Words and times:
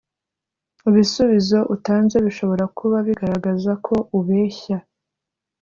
ibisubizo 0.89 1.59
utanze 1.75 2.17
bishobora 2.25 2.65
kuba 2.77 2.97
bigaragaza 3.07 3.71
ko 3.85 3.95
ubeshya. 4.19 4.77